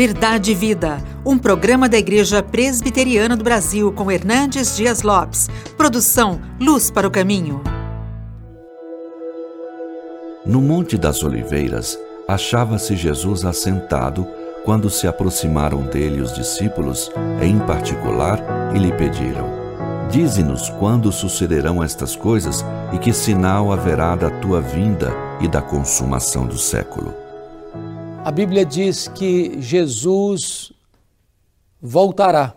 Verdade 0.00 0.52
e 0.52 0.54
Vida, 0.54 0.96
um 1.26 1.36
programa 1.36 1.86
da 1.86 1.98
Igreja 1.98 2.42
Presbiteriana 2.42 3.36
do 3.36 3.44
Brasil 3.44 3.92
com 3.92 4.10
Hernandes 4.10 4.74
Dias 4.74 5.02
Lopes. 5.02 5.50
Produção 5.76 6.40
Luz 6.58 6.90
para 6.90 7.06
o 7.06 7.10
Caminho. 7.10 7.60
No 10.46 10.62
Monte 10.62 10.96
das 10.96 11.22
Oliveiras, 11.22 11.98
achava-se 12.26 12.96
Jesus 12.96 13.44
assentado 13.44 14.26
quando 14.64 14.88
se 14.88 15.06
aproximaram 15.06 15.82
dele 15.82 16.22
os 16.22 16.32
discípulos, 16.32 17.12
em 17.42 17.58
particular, 17.58 18.40
e 18.74 18.78
lhe 18.78 18.92
pediram: 18.94 19.50
Dize-nos 20.10 20.70
quando 20.78 21.12
sucederão 21.12 21.84
estas 21.84 22.16
coisas 22.16 22.64
e 22.94 22.96
que 22.96 23.12
sinal 23.12 23.70
haverá 23.70 24.16
da 24.16 24.30
tua 24.30 24.62
vinda 24.62 25.12
e 25.42 25.46
da 25.46 25.60
consumação 25.60 26.46
do 26.46 26.56
século. 26.56 27.14
A 28.22 28.30
Bíblia 28.30 28.66
diz 28.66 29.08
que 29.08 29.58
Jesus 29.62 30.74
voltará. 31.80 32.54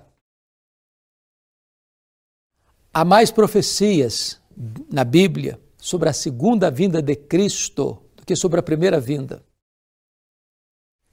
Há 2.93 3.05
mais 3.05 3.31
profecias 3.31 4.41
na 4.91 5.05
Bíblia 5.05 5.57
sobre 5.77 6.09
a 6.09 6.13
segunda 6.13 6.69
vinda 6.69 7.01
de 7.01 7.15
Cristo 7.15 8.03
do 8.17 8.25
que 8.25 8.35
sobre 8.35 8.59
a 8.59 8.63
primeira 8.63 8.99
vinda. 8.99 9.41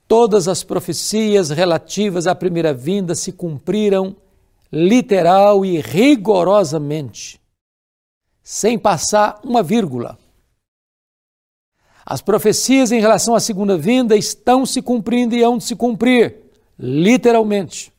Todas 0.09 0.49
as 0.49 0.65
profecias 0.65 1.51
relativas 1.51 2.27
à 2.27 2.35
primeira 2.35 2.75
vinda 2.75 3.15
se 3.15 3.31
cumpriram 3.31 4.17
literal 4.73 5.65
e 5.65 5.81
rigorosamente, 5.81 7.41
sem 8.43 8.77
passar 8.77 9.41
uma 9.45 9.63
vírgula. 9.63 10.19
As 12.11 12.21
profecias 12.21 12.91
em 12.91 12.99
relação 12.99 13.37
à 13.37 13.39
segunda 13.39 13.79
vinda 13.79 14.17
estão 14.17 14.67
se 14.67 14.83
cumprindo 14.83 15.37
e 15.37 15.45
hão 15.45 15.57
de 15.57 15.63
se 15.63 15.77
cumprir, 15.77 16.39
literalmente. 16.77 17.93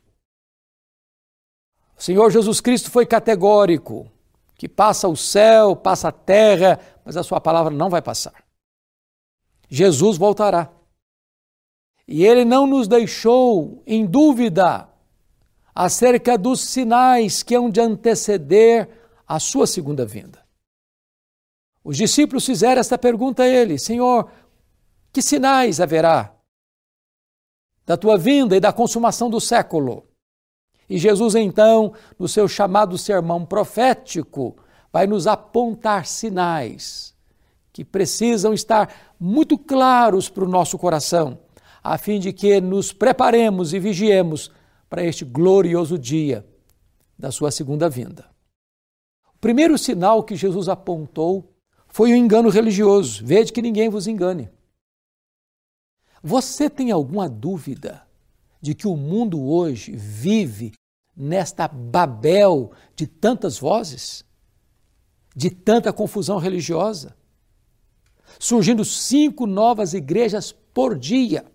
O 1.98 2.04
Senhor 2.04 2.30
Jesus 2.30 2.60
Cristo 2.60 2.92
foi 2.92 3.06
categórico, 3.06 4.12
que 4.56 4.68
passa 4.68 5.08
o 5.08 5.16
céu, 5.16 5.78
passa 5.78 6.10
a 6.10 6.12
terra, 6.12 6.78
mas 7.06 7.16
a 7.16 7.24
sua 7.24 7.40
palavra 7.40 7.74
não 7.74 7.90
vai 7.90 8.02
passar. 8.02 8.44
Jesus 9.70 10.18
voltará. 10.18 10.70
E 12.06 12.26
ele 12.26 12.44
não 12.44 12.68
nos 12.68 12.90
deixou 12.90 13.82
em 13.88 14.06
dúvida 14.06 14.90
acerca 15.74 16.38
dos 16.38 16.60
sinais 16.60 17.44
que 17.44 17.56
hão 17.56 17.70
de 17.70 17.80
anteceder 17.80 18.90
a 19.26 19.40
sua 19.40 19.66
segunda 19.66 20.06
vinda. 20.06 20.41
Os 21.84 21.98
discípulos 21.98 22.46
fizeram 22.46 22.80
esta 22.80 22.98
pergunta 22.98 23.44
a 23.44 23.48
ele: 23.48 23.80
Senhor, 23.80 24.30
que 25.12 25.22
sinais 25.22 25.80
haverá 25.80 26.34
da 27.86 27.98
tua 27.98 28.18
vinda 28.18 28.56
e 28.56 28.60
da 28.60 28.72
consumação 28.72 29.30
do 29.30 29.42
século? 29.42 30.08
E 30.90 30.98
Jesus, 30.98 31.36
então, 31.36 31.94
no 32.20 32.28
seu 32.28 32.48
chamado 32.48 32.98
sermão 32.98 33.46
profético, 33.46 34.58
vai 34.92 35.08
nos 35.08 35.26
apontar 35.26 36.06
sinais 36.06 37.16
que 37.72 37.86
precisam 37.86 38.54
estar 38.54 39.14
muito 39.18 39.58
claros 39.58 40.28
para 40.28 40.44
o 40.44 40.50
nosso 40.50 40.78
coração, 40.78 41.40
a 41.82 41.98
fim 41.98 42.20
de 42.20 42.34
que 42.34 42.60
nos 42.60 42.92
preparemos 42.92 43.74
e 43.74 43.80
vigiemos 43.80 44.52
para 44.90 45.04
este 45.04 45.24
glorioso 45.24 45.98
dia 45.98 46.46
da 47.18 47.32
sua 47.32 47.50
segunda 47.50 47.90
vinda. 47.90 48.30
O 49.34 49.40
primeiro 49.40 49.78
sinal 49.78 50.24
que 50.24 50.36
Jesus 50.36 50.68
apontou 50.68 51.51
foi 51.92 52.14
um 52.14 52.16
engano 52.16 52.50
religioso. 52.50 53.24
Vede 53.26 53.52
que 53.52 53.62
ninguém 53.62 53.90
vos 53.90 54.08
engane. 54.08 54.50
Você 56.24 56.70
tem 56.70 56.92
alguma 56.92 57.28
dúvida 57.28 58.08
de 58.62 58.74
que 58.74 58.88
o 58.88 58.96
mundo 58.96 59.44
hoje 59.44 59.92
vive 59.96 60.72
nesta 61.16 61.68
Babel 61.68 62.72
de 62.96 63.08
tantas 63.08 63.58
vozes, 63.58 64.24
de 65.36 65.50
tanta 65.50 65.92
confusão 65.92 66.38
religiosa? 66.38 67.16
Surgindo 68.40 68.86
cinco 68.86 69.46
novas 69.46 69.94
igrejas 69.94 70.52
por 70.52 70.98
dia, 70.98 71.46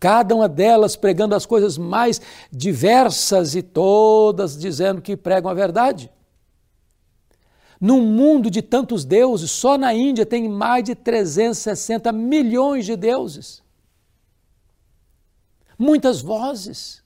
cada 0.00 0.34
uma 0.34 0.48
delas 0.48 0.96
pregando 0.96 1.34
as 1.34 1.44
coisas 1.44 1.76
mais 1.76 2.20
diversas 2.50 3.54
e 3.54 3.62
todas 3.62 4.58
dizendo 4.58 5.02
que 5.02 5.16
pregam 5.16 5.50
a 5.50 5.54
verdade. 5.54 6.10
Num 7.82 8.00
mundo 8.00 8.48
de 8.48 8.62
tantos 8.62 9.04
deuses, 9.04 9.50
só 9.50 9.76
na 9.76 9.92
Índia 9.92 10.24
tem 10.24 10.48
mais 10.48 10.84
de 10.84 10.94
360 10.94 12.12
milhões 12.12 12.86
de 12.86 12.94
deuses. 12.94 13.60
Muitas 15.76 16.20
vozes, 16.20 17.02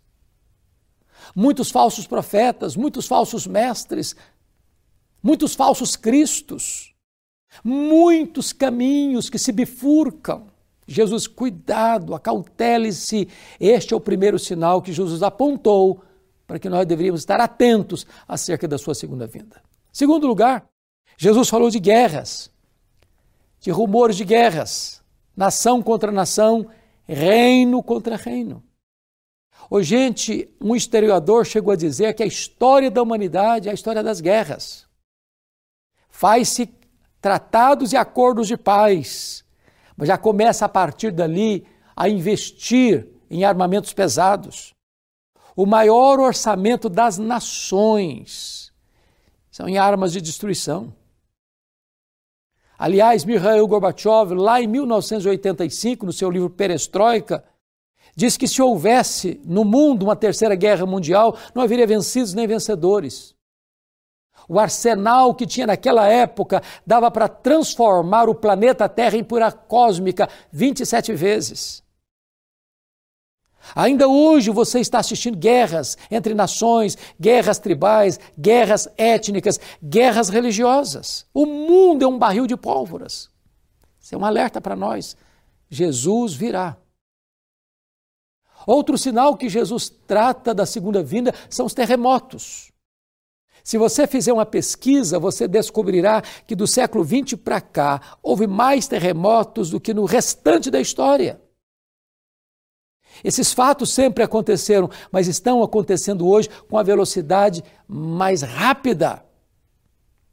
muitos 1.34 1.70
falsos 1.70 2.06
profetas, 2.06 2.76
muitos 2.76 3.06
falsos 3.06 3.46
mestres, 3.46 4.14
muitos 5.22 5.54
falsos 5.54 5.96
cristos, 5.96 6.94
muitos 7.64 8.52
caminhos 8.52 9.30
que 9.30 9.38
se 9.38 9.52
bifurcam. 9.52 10.46
Jesus, 10.86 11.26
cuidado, 11.26 12.14
acautele-se. 12.14 13.28
Este 13.58 13.94
é 13.94 13.96
o 13.96 14.00
primeiro 14.00 14.38
sinal 14.38 14.82
que 14.82 14.92
Jesus 14.92 15.22
apontou 15.22 16.02
para 16.46 16.58
que 16.58 16.68
nós 16.68 16.84
deveríamos 16.84 17.22
estar 17.22 17.40
atentos 17.40 18.06
acerca 18.28 18.68
da 18.68 18.76
sua 18.76 18.94
segunda 18.94 19.26
vinda. 19.26 19.64
Segundo 19.96 20.26
lugar, 20.26 20.68
Jesus 21.16 21.48
falou 21.48 21.70
de 21.70 21.80
guerras, 21.80 22.52
de 23.58 23.70
rumores 23.70 24.14
de 24.14 24.26
guerras, 24.26 25.02
nação 25.34 25.82
contra 25.82 26.12
nação, 26.12 26.68
reino 27.08 27.82
contra 27.82 28.14
reino. 28.14 28.62
Ô, 29.70 29.82
gente, 29.82 30.54
um 30.60 30.76
historiador 30.76 31.46
chegou 31.46 31.72
a 31.72 31.76
dizer 31.76 32.12
que 32.12 32.22
a 32.22 32.26
história 32.26 32.90
da 32.90 33.02
humanidade 33.02 33.68
é 33.68 33.70
a 33.70 33.74
história 33.74 34.02
das 34.02 34.20
guerras. 34.20 34.86
Faz-se 36.10 36.68
tratados 37.18 37.94
e 37.94 37.96
acordos 37.96 38.48
de 38.48 38.58
paz, 38.58 39.46
mas 39.96 40.08
já 40.08 40.18
começa 40.18 40.66
a 40.66 40.68
partir 40.68 41.10
dali 41.10 41.66
a 41.96 42.06
investir 42.06 43.08
em 43.30 43.44
armamentos 43.44 43.94
pesados. 43.94 44.74
O 45.56 45.64
maior 45.64 46.20
orçamento 46.20 46.90
das 46.90 47.16
nações 47.16 48.55
são 49.56 49.66
em 49.66 49.78
armas 49.78 50.12
de 50.12 50.20
destruição. 50.20 50.92
Aliás, 52.78 53.24
Mikhail 53.24 53.66
Gorbachev, 53.66 54.34
lá 54.34 54.60
em 54.60 54.66
1985, 54.66 56.04
no 56.04 56.12
seu 56.12 56.30
livro 56.30 56.50
Perestroika, 56.50 57.42
diz 58.14 58.36
que 58.36 58.46
se 58.46 58.60
houvesse 58.60 59.40
no 59.46 59.64
mundo 59.64 60.02
uma 60.02 60.14
terceira 60.14 60.54
guerra 60.54 60.84
mundial, 60.84 61.38
não 61.54 61.62
haveria 61.62 61.86
vencidos 61.86 62.34
nem 62.34 62.46
vencedores. 62.46 63.34
O 64.46 64.60
arsenal 64.60 65.34
que 65.34 65.46
tinha 65.46 65.66
naquela 65.66 66.06
época 66.06 66.62
dava 66.86 67.10
para 67.10 67.26
transformar 67.26 68.28
o 68.28 68.34
planeta 68.34 68.86
Terra 68.90 69.16
em 69.16 69.24
pura 69.24 69.50
cósmica 69.50 70.28
27 70.52 71.14
vezes. 71.14 71.82
Ainda 73.74 74.08
hoje 74.08 74.50
você 74.50 74.80
está 74.80 74.98
assistindo 74.98 75.36
guerras 75.36 75.96
entre 76.10 76.34
nações, 76.34 76.96
guerras 77.20 77.58
tribais, 77.58 78.18
guerras 78.38 78.88
étnicas, 78.96 79.58
guerras 79.82 80.28
religiosas. 80.28 81.26
O 81.34 81.46
mundo 81.46 82.04
é 82.04 82.08
um 82.08 82.18
barril 82.18 82.46
de 82.46 82.56
pólvoras. 82.56 83.30
Isso 84.00 84.14
é 84.14 84.18
um 84.18 84.24
alerta 84.24 84.60
para 84.60 84.76
nós. 84.76 85.16
Jesus 85.68 86.34
virá. 86.34 86.76
Outro 88.66 88.96
sinal 88.96 89.36
que 89.36 89.48
Jesus 89.48 89.88
trata 89.88 90.54
da 90.54 90.66
segunda 90.66 91.02
vinda 91.02 91.34
são 91.48 91.66
os 91.66 91.74
terremotos. 91.74 92.72
Se 93.62 93.78
você 93.78 94.06
fizer 94.06 94.32
uma 94.32 94.46
pesquisa, 94.46 95.18
você 95.18 95.48
descobrirá 95.48 96.22
que 96.46 96.54
do 96.54 96.68
século 96.68 97.04
XX 97.04 97.34
para 97.34 97.60
cá 97.60 98.00
houve 98.22 98.46
mais 98.46 98.86
terremotos 98.86 99.70
do 99.70 99.80
que 99.80 99.92
no 99.92 100.04
restante 100.04 100.70
da 100.70 100.80
história. 100.80 101.40
Esses 103.24 103.52
fatos 103.52 103.92
sempre 103.92 104.22
aconteceram, 104.22 104.90
mas 105.10 105.28
estão 105.28 105.62
acontecendo 105.62 106.26
hoje 106.26 106.48
com 106.68 106.78
a 106.78 106.82
velocidade 106.82 107.62
mais 107.88 108.42
rápida. 108.42 109.24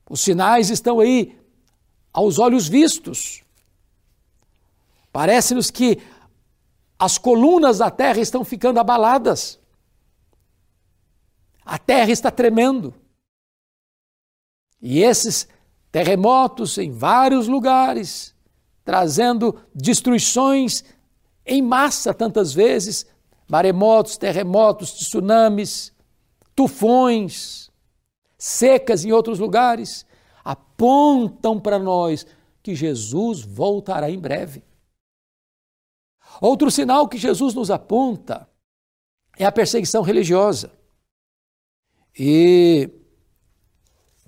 Os 0.10 0.22
sinais 0.22 0.70
estão 0.70 1.00
aí, 1.00 1.40
aos 2.12 2.38
olhos 2.40 2.68
vistos. 2.68 3.44
Parece-nos 5.12 5.72
que 5.72 6.02
as 6.98 7.18
colunas 7.18 7.80
da 7.80 7.92
terra 7.92 8.20
estão 8.20 8.44
ficando 8.44 8.80
abaladas. 8.80 9.60
A 11.66 11.78
terra 11.78 12.12
está 12.12 12.30
tremendo. 12.30 12.94
E 14.82 15.02
esses 15.02 15.48
terremotos 15.92 16.78
em 16.78 16.92
vários 16.92 17.48
lugares, 17.48 18.36
trazendo 18.84 19.58
destruições 19.74 20.84
em 21.46 21.62
massa 21.62 22.14
tantas 22.14 22.54
vezes 22.54 23.06
maremotos, 23.48 24.18
terremotos, 24.18 24.94
tsunamis, 24.94 25.94
tufões, 26.56 27.70
secas 28.38 29.04
em 29.06 29.12
outros 29.12 29.40
lugares, 29.40 30.06
apontam 30.44 31.60
para 31.60 31.78
nós 31.80 32.26
que 32.62 32.76
Jesus 32.76 33.42
voltará 33.42 34.10
em 34.10 34.20
breve. 34.20 34.64
Outro 36.42 36.72
sinal 36.72 37.08
que 37.08 37.18
Jesus 37.18 37.54
nos 37.54 37.70
aponta 37.70 38.50
é 39.38 39.46
a 39.46 39.52
perseguição 39.52 40.02
religiosa. 40.02 40.72
E 42.18 42.90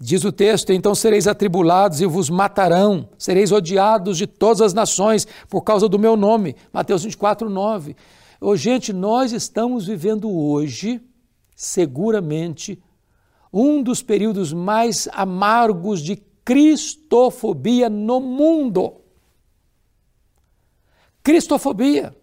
diz 0.05 0.23
o 0.23 0.31
texto: 0.31 0.71
então 0.71 0.93
sereis 0.93 1.27
atribulados 1.27 1.99
e 1.99 2.05
vos 2.05 2.29
matarão, 2.29 3.09
sereis 3.17 3.51
odiados 3.51 4.17
de 4.17 4.27
todas 4.27 4.61
as 4.61 4.73
nações 4.73 5.27
por 5.49 5.61
causa 5.61 5.89
do 5.89 5.97
meu 5.97 6.15
nome. 6.15 6.55
Mateus 6.71 7.03
24, 7.03 7.49
9. 7.49 7.95
Oh, 8.39 8.55
gente, 8.55 8.93
nós 8.93 9.31
estamos 9.31 9.87
vivendo 9.87 10.29
hoje, 10.29 11.01
seguramente, 11.55 12.81
um 13.51 13.81
dos 13.81 14.03
períodos 14.03 14.53
mais 14.53 15.07
amargos 15.11 16.01
de 16.01 16.17
cristofobia 16.43 17.89
no 17.89 18.19
mundo. 18.19 19.01
Cristofobia. 21.23 22.15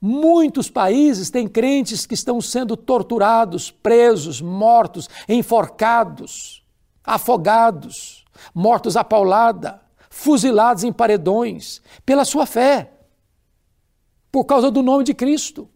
Muitos 0.00 0.68
países 0.68 1.30
têm 1.30 1.46
crentes 1.46 2.06
que 2.06 2.14
estão 2.14 2.40
sendo 2.40 2.76
torturados, 2.76 3.70
presos, 3.70 4.40
mortos, 4.40 5.08
enforcados, 5.28 6.61
afogados, 7.04 8.24
mortos 8.54 8.96
a 8.96 9.04
paulada, 9.04 9.80
fuzilados 10.10 10.84
em 10.84 10.92
paredões, 10.92 11.80
pela 12.04 12.24
sua 12.24 12.46
fé, 12.46 12.92
por 14.30 14.44
causa 14.44 14.70
do 14.70 14.82
nome 14.82 15.04
de 15.04 15.14
Cristo. 15.14 15.68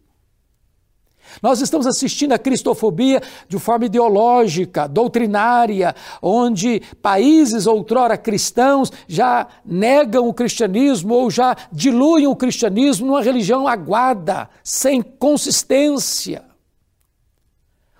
Nós 1.41 1.61
estamos 1.61 1.85
assistindo 1.85 2.33
a 2.33 2.39
cristofobia 2.39 3.21
de 3.47 3.59
forma 3.59 3.85
ideológica, 3.85 4.87
doutrinária, 4.87 5.95
onde 6.21 6.81
países 7.01 7.67
outrora 7.67 8.17
cristãos 8.17 8.91
já 9.07 9.47
negam 9.65 10.27
o 10.27 10.33
cristianismo 10.33 11.13
ou 11.13 11.29
já 11.29 11.55
diluem 11.71 12.27
o 12.27 12.35
cristianismo 12.35 13.07
numa 13.07 13.21
religião 13.21 13.67
aguada, 13.67 14.49
sem 14.63 15.01
consistência. 15.01 16.45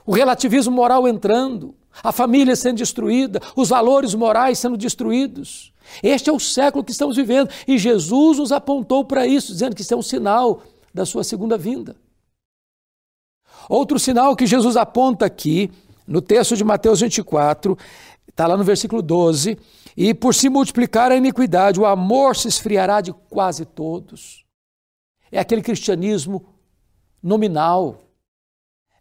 O 0.06 0.14
relativismo 0.14 0.74
moral 0.74 1.08
entrando, 1.08 1.76
a 2.04 2.12
família 2.12 2.56
sendo 2.56 2.78
destruída, 2.78 3.42
os 3.56 3.70
valores 3.70 4.14
morais 4.14 4.60
sendo 4.60 4.78
destruídos. 4.78 5.74
Este 6.04 6.30
é 6.30 6.34
o 6.34 6.40
século 6.40 6.84
que 6.84 6.92
estamos 6.92 7.16
vivendo 7.16 7.50
e 7.68 7.78
Jesus 7.78 8.38
nos 8.38 8.52
apontou 8.52 9.06
para 9.06 9.26
isso, 9.26 9.54
dizendo 9.54 9.76
que 9.76 9.82
isso 9.82 9.94
é 9.94 9.98
um 9.98 10.02
sinal 10.02 10.62
da 10.94 11.06
sua 11.06 11.24
segunda 11.24 11.58
vinda. 11.58 11.96
Outro 13.70 14.00
sinal 14.00 14.36
que 14.36 14.46
Jesus 14.46 14.78
aponta 14.78 15.26
aqui, 15.26 15.72
no 16.08 16.22
texto 16.22 16.56
de 16.56 16.64
Mateus 16.64 17.02
24, 17.02 17.78
está 18.28 18.48
lá 18.48 18.56
no 18.56 18.64
versículo 18.64 19.02
12: 19.02 19.58
E 19.96 20.14
por 20.14 20.34
se 20.34 20.50
multiplicar 20.50 21.12
a 21.12 21.16
iniquidade, 21.16 21.80
o 21.80 21.86
amor 21.86 22.36
se 22.36 22.48
esfriará 22.48 23.02
de 23.02 23.12
quase 23.30 23.66
todos. 23.66 24.46
É 25.32 25.40
aquele 25.40 25.62
cristianismo 25.62 26.46
nominal, 27.22 28.04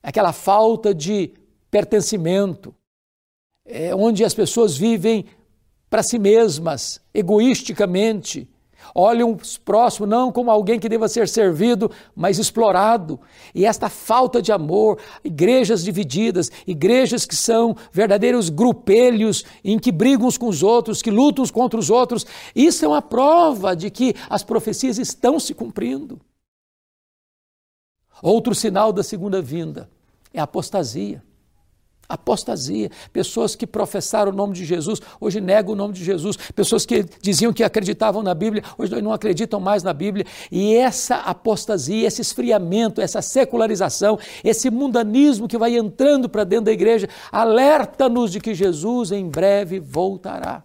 é 0.02 0.08
aquela 0.08 0.32
falta 0.32 0.92
de 0.92 1.32
pertencimento, 1.70 2.74
é 3.66 3.94
onde 3.94 4.24
as 4.24 4.34
pessoas 4.34 4.76
vivem 4.76 5.26
para 5.90 6.02
si 6.02 6.18
mesmas, 6.18 7.00
egoisticamente, 7.14 8.48
olham 8.94 9.34
os 9.34 9.56
próximos 9.56 10.08
não 10.08 10.30
como 10.30 10.50
alguém 10.50 10.78
que 10.78 10.88
deva 10.88 11.08
ser 11.08 11.28
servido, 11.28 11.90
mas 12.14 12.38
explorado. 12.38 13.20
E 13.54 13.64
esta 13.64 13.88
falta 13.88 14.40
de 14.40 14.52
amor, 14.52 14.98
igrejas 15.24 15.82
divididas, 15.82 16.50
igrejas 16.66 17.24
que 17.24 17.36
são 17.36 17.76
verdadeiros 17.92 18.48
grupelhos 18.48 19.44
em 19.64 19.78
que 19.78 19.92
brigam 19.92 20.26
uns 20.26 20.38
com 20.38 20.48
os 20.48 20.62
outros, 20.62 21.02
que 21.02 21.10
lutam 21.10 21.42
uns 21.42 21.50
contra 21.50 21.78
os 21.78 21.90
outros, 21.90 22.26
isso 22.54 22.84
é 22.84 22.88
uma 22.88 23.02
prova 23.02 23.74
de 23.74 23.90
que 23.90 24.14
as 24.28 24.42
profecias 24.42 24.98
estão 24.98 25.38
se 25.38 25.54
cumprindo. 25.54 26.20
Outro 28.22 28.54
sinal 28.54 28.92
da 28.92 29.02
segunda 29.02 29.42
vinda 29.42 29.90
é 30.32 30.40
a 30.40 30.44
apostasia. 30.44 31.22
Apostasia. 32.08 32.90
Pessoas 33.12 33.54
que 33.54 33.66
professaram 33.66 34.32
o 34.32 34.34
nome 34.34 34.54
de 34.54 34.64
Jesus, 34.64 35.00
hoje 35.20 35.40
negam 35.40 35.72
o 35.72 35.76
nome 35.76 35.94
de 35.94 36.04
Jesus. 36.04 36.36
Pessoas 36.36 36.86
que 36.86 37.04
diziam 37.20 37.52
que 37.52 37.64
acreditavam 37.64 38.22
na 38.22 38.34
Bíblia, 38.34 38.62
hoje 38.78 39.00
não 39.00 39.12
acreditam 39.12 39.60
mais 39.60 39.82
na 39.82 39.92
Bíblia. 39.92 40.24
E 40.50 40.74
essa 40.74 41.16
apostasia, 41.16 42.06
esse 42.06 42.20
esfriamento, 42.20 43.00
essa 43.00 43.20
secularização, 43.20 44.18
esse 44.44 44.70
mundanismo 44.70 45.48
que 45.48 45.58
vai 45.58 45.76
entrando 45.76 46.28
para 46.28 46.44
dentro 46.44 46.66
da 46.66 46.72
igreja, 46.72 47.08
alerta-nos 47.30 48.32
de 48.32 48.40
que 48.40 48.54
Jesus 48.54 49.12
em 49.12 49.28
breve 49.28 49.80
voltará. 49.80 50.64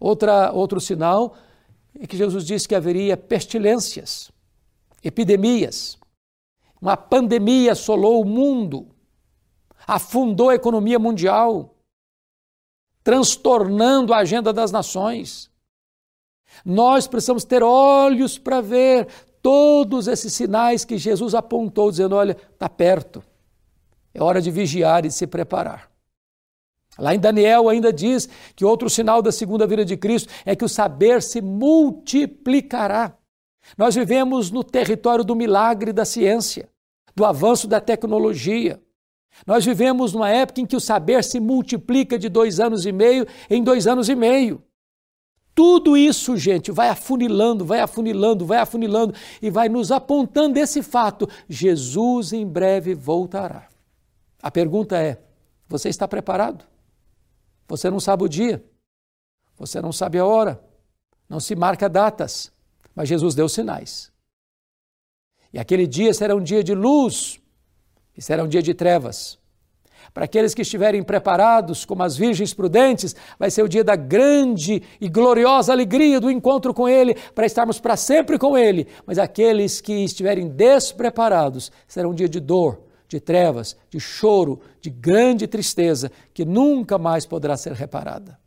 Outra, 0.00 0.50
outro 0.52 0.80
sinal 0.80 1.36
é 1.98 2.06
que 2.06 2.16
Jesus 2.16 2.46
disse 2.46 2.66
que 2.66 2.74
haveria 2.74 3.16
pestilências, 3.16 4.30
epidemias. 5.04 5.98
Uma 6.80 6.96
pandemia 6.96 7.72
assolou 7.72 8.22
o 8.22 8.24
mundo 8.24 8.88
afundou 9.90 10.50
a 10.50 10.54
economia 10.54 11.00
mundial, 11.00 11.74
transtornando 13.02 14.14
a 14.14 14.18
agenda 14.18 14.52
das 14.52 14.70
nações. 14.70 15.50
Nós 16.64 17.08
precisamos 17.08 17.42
ter 17.42 17.60
olhos 17.60 18.38
para 18.38 18.60
ver 18.60 19.08
todos 19.42 20.06
esses 20.06 20.32
sinais 20.32 20.84
que 20.84 20.96
Jesus 20.96 21.34
apontou, 21.34 21.90
dizendo: 21.90 22.14
olha, 22.14 22.36
está 22.52 22.68
perto, 22.68 23.20
é 24.14 24.22
hora 24.22 24.40
de 24.40 24.48
vigiar 24.52 25.04
e 25.04 25.08
de 25.08 25.14
se 25.14 25.26
preparar. 25.26 25.90
Lá 26.96 27.12
em 27.12 27.18
Daniel 27.18 27.68
ainda 27.68 27.92
diz 27.92 28.28
que 28.54 28.64
outro 28.64 28.88
sinal 28.88 29.20
da 29.20 29.32
segunda 29.32 29.66
vinda 29.66 29.84
de 29.84 29.96
Cristo 29.96 30.32
é 30.44 30.54
que 30.54 30.64
o 30.64 30.68
saber 30.68 31.20
se 31.20 31.40
multiplicará. 31.40 33.16
Nós 33.76 33.96
vivemos 33.96 34.52
no 34.52 34.62
território 34.62 35.24
do 35.24 35.34
milagre 35.34 35.92
da 35.92 36.04
ciência, 36.04 36.68
do 37.14 37.24
avanço 37.24 37.66
da 37.66 37.80
tecnologia. 37.80 38.80
Nós 39.46 39.64
vivemos 39.64 40.12
numa 40.12 40.28
época 40.28 40.60
em 40.60 40.66
que 40.66 40.76
o 40.76 40.80
saber 40.80 41.24
se 41.24 41.40
multiplica 41.40 42.18
de 42.18 42.28
dois 42.28 42.60
anos 42.60 42.84
e 42.84 42.92
meio 42.92 43.26
em 43.48 43.62
dois 43.62 43.86
anos 43.86 44.08
e 44.08 44.14
meio. 44.14 44.62
Tudo 45.54 45.96
isso, 45.96 46.36
gente, 46.36 46.70
vai 46.70 46.88
afunilando, 46.88 47.64
vai 47.64 47.80
afunilando, 47.80 48.46
vai 48.46 48.58
afunilando 48.58 49.14
e 49.42 49.50
vai 49.50 49.68
nos 49.68 49.90
apontando 49.90 50.58
esse 50.58 50.82
fato: 50.82 51.28
Jesus 51.48 52.32
em 52.32 52.46
breve 52.46 52.94
voltará. 52.94 53.68
A 54.42 54.50
pergunta 54.50 54.96
é: 54.96 55.20
você 55.68 55.88
está 55.88 56.06
preparado? 56.06 56.64
Você 57.68 57.90
não 57.90 58.00
sabe 58.00 58.24
o 58.24 58.28
dia, 58.28 58.64
você 59.56 59.80
não 59.80 59.92
sabe 59.92 60.18
a 60.18 60.24
hora, 60.24 60.62
não 61.28 61.40
se 61.40 61.54
marca 61.54 61.88
datas, 61.88 62.52
mas 62.94 63.08
Jesus 63.08 63.34
deu 63.34 63.48
sinais. 63.48 64.10
E 65.52 65.58
aquele 65.58 65.86
dia 65.86 66.14
será 66.14 66.34
um 66.34 66.42
dia 66.42 66.62
de 66.62 66.74
luz 66.74 67.39
e 68.20 68.22
será 68.22 68.44
um 68.44 68.48
dia 68.48 68.60
de 68.60 68.74
trevas. 68.74 69.38
Para 70.12 70.26
aqueles 70.26 70.52
que 70.52 70.60
estiverem 70.60 71.02
preparados, 71.02 71.86
como 71.86 72.02
as 72.02 72.18
virgens 72.18 72.52
prudentes, 72.52 73.16
vai 73.38 73.50
ser 73.50 73.62
o 73.62 73.68
dia 73.68 73.82
da 73.82 73.96
grande 73.96 74.82
e 75.00 75.08
gloriosa 75.08 75.72
alegria 75.72 76.20
do 76.20 76.30
encontro 76.30 76.74
com 76.74 76.86
Ele, 76.86 77.14
para 77.34 77.46
estarmos 77.46 77.80
para 77.80 77.96
sempre 77.96 78.38
com 78.38 78.58
Ele. 78.58 78.86
Mas 79.06 79.18
aqueles 79.18 79.80
que 79.80 80.04
estiverem 80.04 80.48
despreparados, 80.48 81.72
será 81.88 82.06
um 82.06 82.14
dia 82.14 82.28
de 82.28 82.40
dor, 82.40 82.82
de 83.08 83.20
trevas, 83.20 83.74
de 83.88 83.98
choro, 83.98 84.60
de 84.82 84.90
grande 84.90 85.46
tristeza, 85.46 86.12
que 86.34 86.44
nunca 86.44 86.98
mais 86.98 87.24
poderá 87.24 87.56
ser 87.56 87.72
reparada. 87.72 88.38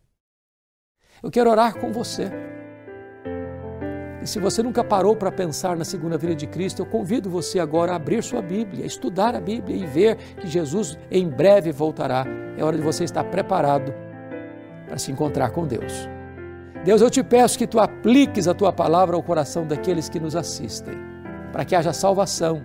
Eu 1.23 1.31
quero 1.31 1.49
orar 1.49 1.79
com 1.79 1.91
você. 1.91 2.52
E 4.23 4.27
se 4.27 4.39
você 4.39 4.63
nunca 4.63 4.85
parou 4.85 5.17
para 5.17 5.29
pensar 5.29 5.75
na 5.75 5.83
segunda 5.83 6.17
vinda 6.17 6.33
de 6.33 6.47
Cristo, 6.47 6.81
eu 6.81 6.85
convido 6.85 7.29
você 7.29 7.59
agora 7.59 7.91
a 7.91 7.97
abrir 7.97 8.23
sua 8.23 8.41
Bíblia, 8.41 8.85
estudar 8.85 9.35
a 9.35 9.41
Bíblia 9.41 9.75
e 9.75 9.85
ver 9.85 10.15
que 10.39 10.47
Jesus 10.47 10.97
em 11.11 11.27
breve 11.27 11.73
voltará. 11.73 12.25
É 12.57 12.63
hora 12.63 12.77
de 12.77 12.81
você 12.81 13.03
estar 13.03 13.25
preparado 13.25 13.93
para 14.87 14.97
se 14.97 15.11
encontrar 15.11 15.49
com 15.49 15.67
Deus. 15.67 16.07
Deus, 16.85 17.01
eu 17.01 17.09
te 17.09 17.21
peço 17.21 17.57
que 17.57 17.67
tu 17.67 17.81
apliques 17.81 18.47
a 18.47 18.53
tua 18.53 18.71
palavra 18.71 19.17
ao 19.17 19.21
coração 19.21 19.67
daqueles 19.67 20.07
que 20.07 20.21
nos 20.21 20.37
assistem, 20.37 20.95
para 21.51 21.65
que 21.65 21.75
haja 21.75 21.91
salvação, 21.91 22.63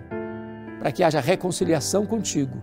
para 0.79 0.93
que 0.93 1.03
haja 1.03 1.19
reconciliação 1.19 2.05
contigo, 2.05 2.57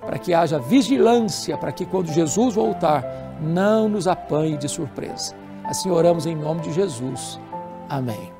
para 0.00 0.18
que 0.18 0.34
haja 0.34 0.58
vigilância, 0.58 1.56
para 1.56 1.70
que 1.70 1.86
quando 1.86 2.12
Jesus 2.12 2.56
voltar, 2.56 3.04
não 3.40 3.88
nos 3.88 4.08
apanhe 4.08 4.56
de 4.56 4.68
surpresa. 4.68 5.36
Assim 5.64 5.88
oramos 5.88 6.26
em 6.26 6.34
nome 6.34 6.62
de 6.62 6.72
Jesus. 6.72 7.38
Amém. 7.88 8.39